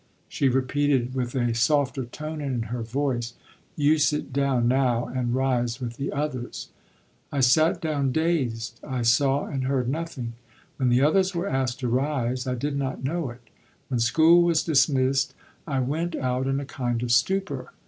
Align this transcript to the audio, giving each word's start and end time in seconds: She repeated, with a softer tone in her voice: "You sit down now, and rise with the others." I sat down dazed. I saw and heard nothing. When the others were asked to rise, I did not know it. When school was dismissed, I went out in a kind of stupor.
She 0.27 0.49
repeated, 0.49 1.13
with 1.13 1.35
a 1.35 1.53
softer 1.53 2.05
tone 2.05 2.41
in 2.41 2.63
her 2.73 2.81
voice: 2.81 3.35
"You 3.75 3.99
sit 3.99 4.33
down 4.33 4.67
now, 4.67 5.05
and 5.05 5.35
rise 5.35 5.79
with 5.79 5.97
the 5.97 6.11
others." 6.11 6.69
I 7.31 7.41
sat 7.41 7.79
down 7.81 8.11
dazed. 8.11 8.79
I 8.83 9.03
saw 9.03 9.45
and 9.45 9.65
heard 9.65 9.87
nothing. 9.87 10.33
When 10.77 10.89
the 10.89 11.03
others 11.03 11.35
were 11.35 11.47
asked 11.47 11.81
to 11.81 11.87
rise, 11.87 12.47
I 12.47 12.55
did 12.55 12.75
not 12.77 13.03
know 13.03 13.29
it. 13.29 13.41
When 13.89 13.99
school 13.99 14.41
was 14.41 14.63
dismissed, 14.63 15.35
I 15.67 15.79
went 15.81 16.15
out 16.15 16.47
in 16.47 16.59
a 16.59 16.65
kind 16.65 17.03
of 17.03 17.11
stupor. 17.11 17.71